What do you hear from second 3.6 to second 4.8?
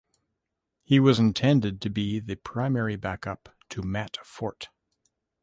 to Matt Forte.